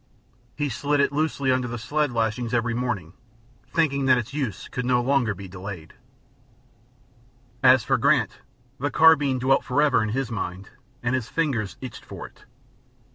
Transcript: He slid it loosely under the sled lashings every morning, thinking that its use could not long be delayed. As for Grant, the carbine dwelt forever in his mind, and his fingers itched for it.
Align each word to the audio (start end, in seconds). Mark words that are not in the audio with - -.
He 0.55 0.67
slid 0.67 0.99
it 0.99 1.11
loosely 1.11 1.51
under 1.51 1.67
the 1.67 1.77
sled 1.77 2.11
lashings 2.11 2.55
every 2.55 2.73
morning, 2.73 3.13
thinking 3.71 4.05
that 4.07 4.17
its 4.17 4.33
use 4.33 4.67
could 4.67 4.83
not 4.83 5.05
long 5.05 5.31
be 5.35 5.47
delayed. 5.47 5.93
As 7.61 7.83
for 7.83 7.99
Grant, 7.99 8.39
the 8.79 8.89
carbine 8.89 9.37
dwelt 9.37 9.63
forever 9.63 10.01
in 10.01 10.09
his 10.09 10.31
mind, 10.31 10.71
and 11.03 11.13
his 11.13 11.29
fingers 11.29 11.77
itched 11.81 12.03
for 12.03 12.25
it. 12.25 12.45